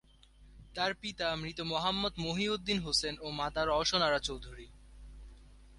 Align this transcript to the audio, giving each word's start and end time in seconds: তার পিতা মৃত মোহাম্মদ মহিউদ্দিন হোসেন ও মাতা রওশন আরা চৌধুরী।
তার 0.75 0.91
পিতা 0.93 1.27
মৃত 1.35 1.59
মোহাম্মদ 1.61 2.13
মহিউদ্দিন 2.17 2.79
হোসেন 2.79 3.15
ও 3.21 3.27
মাতা 3.31 3.61
রওশন 3.65 4.01
আরা 4.01 4.19
চৌধুরী। 4.19 4.67